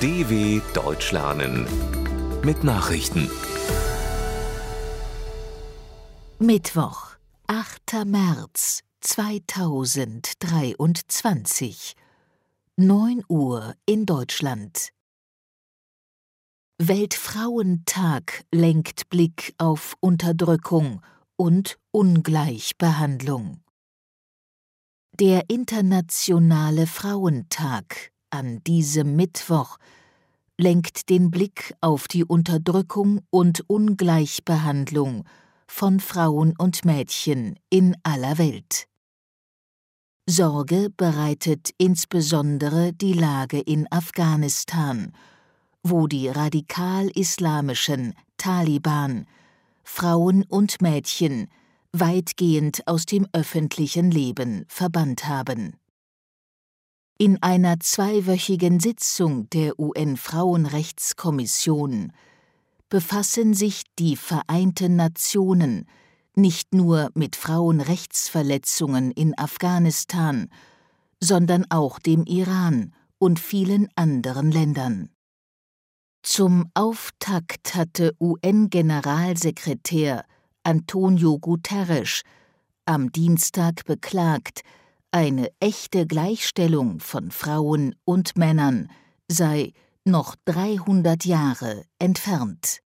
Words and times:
DW 0.00 0.60
Deutsch 0.74 1.10
lernen 1.10 1.66
mit 2.44 2.62
Nachrichten. 2.62 3.28
Mittwoch, 6.38 7.16
8. 7.48 8.06
März 8.06 8.84
2023, 9.00 11.96
9 12.76 13.24
Uhr 13.28 13.74
in 13.86 14.06
Deutschland. 14.06 14.90
Weltfrauentag 16.78 18.44
lenkt 18.54 19.08
Blick 19.08 19.52
auf 19.58 19.96
Unterdrückung 19.98 21.02
und 21.34 21.76
Ungleichbehandlung. 21.90 23.64
Der 25.18 25.50
Internationale 25.50 26.86
Frauentag 26.86 28.12
an 28.30 28.62
diesem 28.64 29.16
Mittwoch 29.16 29.78
lenkt 30.58 31.08
den 31.08 31.30
Blick 31.30 31.74
auf 31.80 32.08
die 32.08 32.24
Unterdrückung 32.24 33.20
und 33.30 33.68
Ungleichbehandlung 33.68 35.24
von 35.66 36.00
Frauen 36.00 36.54
und 36.58 36.84
Mädchen 36.84 37.58
in 37.70 37.96
aller 38.02 38.38
Welt. 38.38 38.88
Sorge 40.28 40.90
bereitet 40.94 41.70
insbesondere 41.78 42.92
die 42.92 43.14
Lage 43.14 43.60
in 43.60 43.90
Afghanistan, 43.90 45.12
wo 45.82 46.06
die 46.06 46.28
radikal-islamischen 46.28 48.14
Taliban 48.36 49.26
Frauen 49.84 50.44
und 50.44 50.82
Mädchen 50.82 51.48
weitgehend 51.92 52.86
aus 52.86 53.06
dem 53.06 53.26
öffentlichen 53.32 54.10
Leben 54.10 54.66
verbannt 54.68 55.26
haben. 55.26 55.78
In 57.20 57.42
einer 57.42 57.80
zweiwöchigen 57.80 58.78
Sitzung 58.78 59.50
der 59.50 59.76
UN-Frauenrechtskommission 59.76 62.12
befassen 62.88 63.54
sich 63.54 63.82
die 63.98 64.14
Vereinten 64.14 64.94
Nationen 64.94 65.86
nicht 66.36 66.72
nur 66.72 67.10
mit 67.14 67.34
Frauenrechtsverletzungen 67.34 69.10
in 69.10 69.36
Afghanistan, 69.36 70.48
sondern 71.20 71.66
auch 71.70 71.98
dem 71.98 72.24
Iran 72.24 72.94
und 73.18 73.40
vielen 73.40 73.88
anderen 73.96 74.52
Ländern. 74.52 75.10
Zum 76.22 76.70
Auftakt 76.74 77.74
hatte 77.74 78.14
UN-Generalsekretär 78.20 80.24
Antonio 80.62 81.40
Guterres 81.40 82.22
am 82.84 83.10
Dienstag 83.10 83.84
beklagt, 83.86 84.62
eine 85.10 85.50
echte 85.60 86.06
Gleichstellung 86.06 87.00
von 87.00 87.30
Frauen 87.30 87.94
und 88.04 88.36
Männern 88.36 88.90
sei 89.30 89.72
noch 90.04 90.36
300 90.44 91.24
Jahre 91.24 91.84
entfernt. 91.98 92.80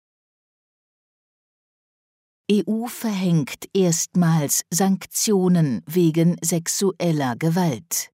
EU 2.51 2.87
verhängt 2.87 3.69
erstmals 3.73 4.63
Sanktionen 4.69 5.81
wegen 5.85 6.35
sexueller 6.43 7.35
Gewalt. 7.37 8.09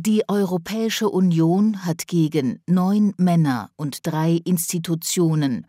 Die 0.00 0.22
Europäische 0.28 1.08
Union 1.08 1.84
hat 1.84 2.06
gegen 2.06 2.62
neun 2.66 3.14
Männer 3.16 3.70
und 3.74 4.06
drei 4.06 4.40
Institutionen 4.44 5.66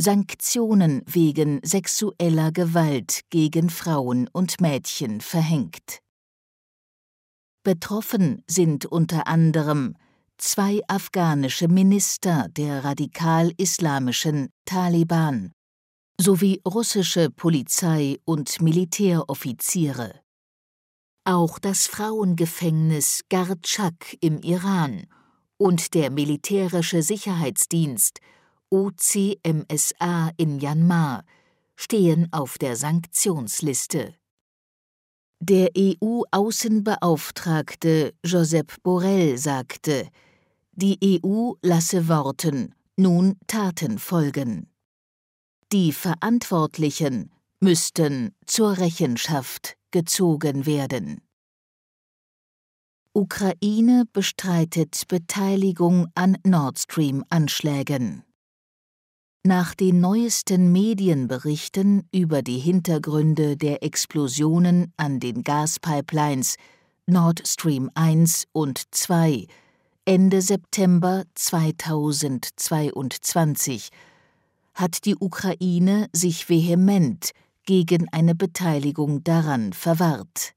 Sanktionen 0.00 1.02
wegen 1.04 1.60
sexueller 1.62 2.52
Gewalt 2.52 3.20
gegen 3.28 3.68
Frauen 3.68 4.28
und 4.32 4.58
Mädchen 4.58 5.20
verhängt. 5.20 6.00
Betroffen 7.62 8.42
sind 8.46 8.86
unter 8.86 9.26
anderem 9.26 9.94
zwei 10.38 10.80
afghanische 10.88 11.68
Minister 11.68 12.48
der 12.48 12.82
radikal-islamischen 12.82 14.48
Taliban 14.64 15.52
sowie 16.18 16.62
russische 16.66 17.28
Polizei- 17.28 18.16
und 18.24 18.62
Militäroffiziere. 18.62 20.20
Auch 21.24 21.58
das 21.58 21.86
Frauengefängnis 21.86 23.20
Gardschak 23.28 24.16
im 24.22 24.38
Iran 24.38 25.06
und 25.58 25.92
der 25.92 26.10
militärische 26.10 27.02
Sicherheitsdienst 27.02 28.20
OCMSA 28.70 30.30
in 30.36 30.56
Myanmar 30.56 31.24
stehen 31.76 32.28
auf 32.32 32.58
der 32.58 32.74
Sanktionsliste. 32.76 34.14
Der 35.40 35.70
EU-Außenbeauftragte 35.76 38.14
Josep 38.24 38.82
Borrell 38.82 39.38
sagte, 39.38 40.08
die 40.72 41.20
EU 41.24 41.52
lasse 41.62 42.08
Worten 42.08 42.74
nun 42.96 43.36
Taten 43.46 43.98
folgen. 43.98 44.68
Die 45.72 45.92
Verantwortlichen 45.92 47.30
müssten 47.60 48.34
zur 48.46 48.78
Rechenschaft 48.78 49.76
gezogen 49.90 50.66
werden. 50.66 51.20
Ukraine 53.12 54.04
bestreitet 54.12 55.08
Beteiligung 55.08 56.06
an 56.14 56.38
Nord 56.44 56.78
Stream-Anschlägen. 56.78 58.22
Nach 59.42 59.74
den 59.74 60.00
neuesten 60.00 60.70
Medienberichten 60.70 62.06
über 62.12 62.42
die 62.42 62.58
Hintergründe 62.58 63.56
der 63.56 63.82
Explosionen 63.82 64.92
an 64.98 65.18
den 65.18 65.44
Gaspipelines 65.44 66.56
Nord 67.06 67.48
Stream 67.48 67.90
1 67.94 68.48
und 68.52 68.82
2 68.90 69.46
Ende 70.04 70.42
September 70.42 71.24
2022 71.36 73.88
hat 74.74 75.06
die 75.06 75.16
Ukraine 75.16 76.08
sich 76.12 76.50
vehement 76.50 77.30
gegen 77.64 78.12
eine 78.12 78.34
Beteiligung 78.34 79.24
daran 79.24 79.72
verwahrt. 79.72 80.52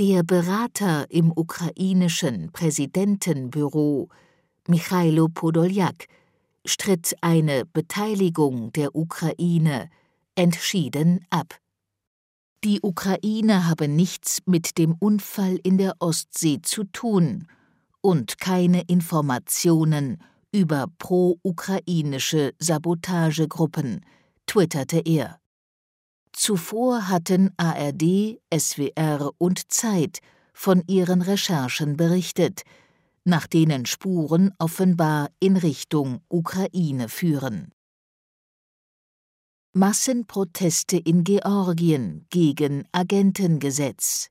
Der 0.00 0.24
Berater 0.24 1.06
im 1.08 1.30
ukrainischen 1.30 2.50
Präsidentenbüro, 2.50 4.08
Michailo 4.66 5.28
Podoljak, 5.28 6.08
stritt 6.66 7.14
eine 7.20 7.64
Beteiligung 7.64 8.72
der 8.72 8.94
Ukraine 8.94 9.90
entschieden 10.34 11.24
ab. 11.30 11.58
Die 12.62 12.80
Ukraine 12.82 13.66
habe 13.66 13.88
nichts 13.88 14.42
mit 14.46 14.76
dem 14.76 14.94
Unfall 14.98 15.58
in 15.62 15.78
der 15.78 15.94
Ostsee 15.98 16.60
zu 16.62 16.84
tun 16.84 17.46
und 18.02 18.38
keine 18.38 18.82
Informationen 18.82 20.22
über 20.52 20.86
pro-ukrainische 20.98 22.52
Sabotagegruppen, 22.58 24.04
twitterte 24.46 25.00
er. 25.00 25.38
Zuvor 26.32 27.08
hatten 27.08 27.50
ARD, 27.56 28.38
SWR 28.54 29.30
und 29.38 29.72
Zeit 29.72 30.18
von 30.52 30.82
ihren 30.86 31.22
Recherchen 31.22 31.96
berichtet, 31.96 32.62
nach 33.24 33.46
denen 33.46 33.86
Spuren 33.86 34.52
offenbar 34.58 35.30
in 35.40 35.56
Richtung 35.56 36.20
Ukraine 36.28 37.08
führen. 37.08 37.72
Massenproteste 39.72 40.96
in 40.96 41.22
Georgien 41.22 42.26
gegen 42.30 42.88
Agentengesetz 42.90 44.28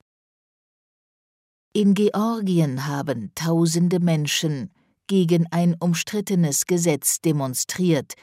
In 1.72 1.94
Georgien 1.94 2.88
haben 2.88 3.32
tausende 3.36 4.00
Menschen 4.00 4.72
gegen 5.08 5.48
ein 5.52 5.76
umstrittenes 5.80 6.66
Gesetz 6.66 7.22
demonstriert, 7.22 8.16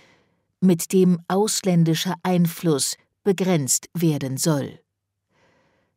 mit 0.60 0.92
dem 0.92 1.20
ausländischer 1.26 2.16
Einfluss 2.22 2.96
begrenzt 3.24 3.88
werden 3.94 4.36
soll. 4.36 4.80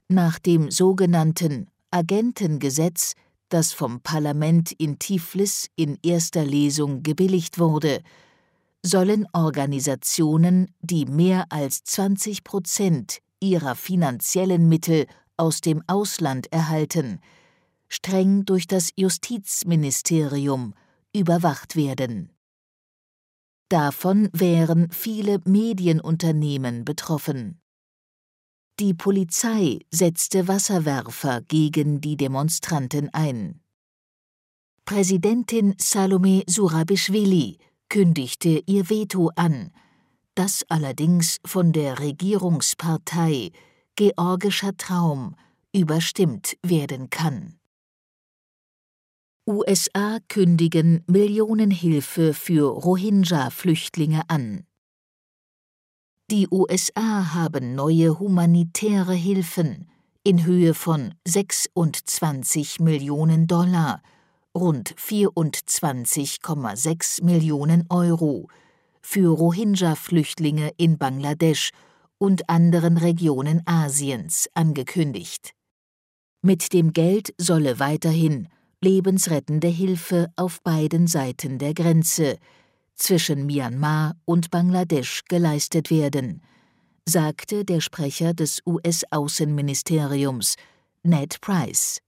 Nach 0.08 0.40
dem 0.40 0.72
sogenannten 0.72 1.69
Agentengesetz 1.91 3.13
das 3.49 3.73
vom 3.73 4.01
Parlament 4.01 4.72
in 4.72 4.99
Tiflis 4.99 5.69
in 5.75 5.97
erster 6.03 6.46
Lesung 6.46 7.03
gebilligt 7.03 7.59
wurde, 7.59 8.01
sollen 8.84 9.28
Organisationen, 9.34 10.73
die 10.81 11.05
mehr 11.05 11.46
als 11.49 11.84
20 11.84 12.43
Prozent 12.43 13.19
ihrer 13.40 13.75
finanziellen 13.75 14.69
Mittel 14.69 15.05
aus 15.37 15.61
dem 15.61 15.84
Ausland 15.87 16.51
erhalten, 16.51 17.19
streng 17.87 18.46
durch 18.46 18.67
das 18.67 18.90
Justizministerium 18.96 20.73
überwacht 21.13 21.75
werden. 21.75 22.31
Davon 23.69 24.29
wären 24.34 24.90
viele 24.91 25.40
Medienunternehmen 25.45 26.85
betroffen. 26.85 27.61
Die 28.79 28.93
Polizei 28.93 29.79
setzte 29.91 30.47
Wasserwerfer 30.47 31.41
gegen 31.41 31.99
die 31.99 32.16
Demonstranten 32.16 33.09
ein. 33.14 33.59
Präsidentin 34.85 35.76
Salome 35.78 36.43
Surabischwili 36.47 37.58
kündigte 37.90 38.64
ihr 38.66 38.90
Veto 38.90 39.31
an, 39.35 39.72
das 40.34 40.64
allerdings 40.70 41.40
von 41.46 41.73
der 41.73 41.99
Regierungspartei 41.99 43.52
Georgischer 43.97 44.78
Traum 44.78 45.35
überstimmt 45.76 46.55
werden 46.64 47.09
kann. 47.09 47.59
USA 49.46 50.20
kündigen 50.29 51.03
Millionenhilfe 51.05 52.34
für 52.34 52.72
Rohingya-Flüchtlinge 52.72 54.22
an. 54.29 54.68
Die 56.31 56.47
USA 56.52 57.34
haben 57.34 57.73
neue 57.73 58.20
humanitäre 58.20 59.16
Hilfen 59.16 59.90
in 60.23 60.46
Höhe 60.46 60.76
von 60.76 61.16
26 61.28 62.79
Millionen 62.79 63.47
Dollar, 63.47 64.03
rund 64.55 64.93
24,6 64.93 67.23
Millionen 67.23 67.87
Euro, 67.90 68.47
für 69.02 69.35
Rohingya-Flüchtlinge 69.35 70.70
in 70.78 70.99
Bangladesch 70.99 71.72
und 72.20 72.47
anderen 72.47 72.97
Regionen 72.97 73.64
Asiens 73.66 74.52
angekündigt. 74.53 75.55
Mit 76.43 76.73
dem 76.73 76.93
Geld 76.93 77.34
solle 77.40 77.79
weiterhin 77.79 78.49
lebensrettende 78.81 79.67
Hilfe 79.67 80.31
auf 80.35 80.61
beiden 80.61 81.08
Seiten 81.08 81.58
der 81.58 81.73
Grenze 81.73 82.37
zwischen 82.99 83.46
Myanmar 83.46 84.16
und 84.25 84.51
Bangladesch 84.51 85.23
geleistet 85.28 85.90
werden, 85.90 86.41
sagte 87.07 87.66
der 87.66 87.81
Sprecher 87.81 88.34
des 88.34 88.61
US-Außenministeriums 88.66 90.55
Ned 91.03 91.41
Price. 91.41 91.99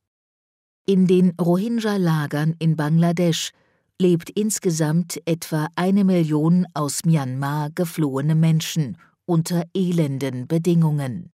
In 0.85 1.07
den 1.07 1.33
Rohingya-Lagern 1.39 2.55
in 2.59 2.75
Bangladesch 2.75 3.51
lebt 3.99 4.29
insgesamt 4.31 5.21
etwa 5.25 5.67
eine 5.75 6.03
Million 6.03 6.67
aus 6.73 7.05
Myanmar 7.05 7.69
geflohene 7.69 8.35
Menschen 8.35 8.97
unter 9.25 9.63
elenden 9.73 10.47
Bedingungen. 10.47 11.31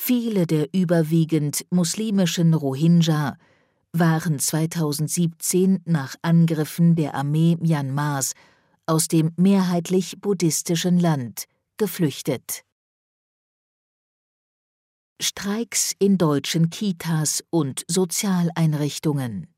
Viele 0.00 0.46
der 0.46 0.68
überwiegend 0.72 1.66
muslimischen 1.70 2.54
Rohingya 2.54 3.36
waren 3.92 4.38
2017 4.38 5.82
nach 5.84 6.14
Angriffen 6.22 6.94
der 6.94 7.14
Armee 7.14 7.56
Myanmars 7.60 8.32
aus 8.86 9.08
dem 9.08 9.32
mehrheitlich 9.36 10.20
buddhistischen 10.20 10.98
Land 10.98 11.44
geflüchtet. 11.76 12.64
Streiks 15.20 15.94
in 15.98 16.16
deutschen 16.16 16.70
Kitas 16.70 17.42
und 17.50 17.84
Sozialeinrichtungen 17.88 19.48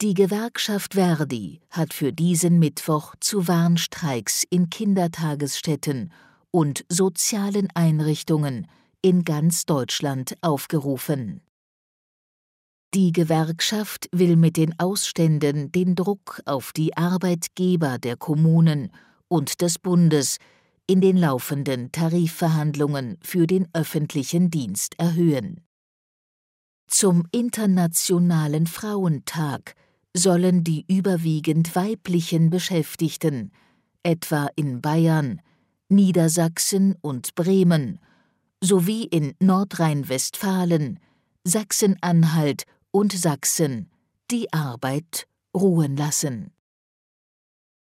Die 0.00 0.14
Gewerkschaft 0.14 0.94
Verdi 0.94 1.60
hat 1.70 1.92
für 1.92 2.12
diesen 2.12 2.58
Mittwoch 2.58 3.16
zu 3.20 3.48
Warnstreiks 3.48 4.44
in 4.50 4.70
Kindertagesstätten 4.70 6.12
und 6.50 6.84
sozialen 6.88 7.68
Einrichtungen 7.74 8.68
in 9.02 9.24
ganz 9.24 9.66
Deutschland 9.66 10.36
aufgerufen. 10.42 11.42
Die 12.94 13.12
Gewerkschaft 13.12 14.08
will 14.12 14.36
mit 14.36 14.56
den 14.56 14.78
Ausständen 14.78 15.70
den 15.70 15.94
Druck 15.94 16.40
auf 16.46 16.72
die 16.72 16.96
Arbeitgeber 16.96 17.98
der 17.98 18.16
Kommunen 18.16 18.90
und 19.28 19.60
des 19.60 19.78
Bundes 19.78 20.38
in 20.86 21.02
den 21.02 21.18
laufenden 21.18 21.92
Tarifverhandlungen 21.92 23.18
für 23.20 23.46
den 23.46 23.68
öffentlichen 23.74 24.50
Dienst 24.50 24.98
erhöhen. 24.98 25.60
Zum 26.86 27.26
Internationalen 27.30 28.66
Frauentag 28.66 29.74
sollen 30.16 30.64
die 30.64 30.86
überwiegend 30.88 31.76
weiblichen 31.76 32.48
Beschäftigten, 32.48 33.52
etwa 34.02 34.48
in 34.56 34.80
Bayern, 34.80 35.42
Niedersachsen 35.90 36.94
und 37.02 37.34
Bremen, 37.34 37.98
sowie 38.62 39.04
in 39.04 39.34
Nordrhein-Westfalen, 39.40 40.98
Sachsen-Anhalt 41.44 42.64
und 42.98 43.12
Sachsen 43.12 43.90
die 44.32 44.52
Arbeit 44.52 45.28
ruhen 45.54 45.96
lassen. 45.96 46.50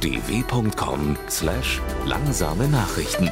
dw.com/langsame 0.00 2.68
Nachrichten 2.68 3.30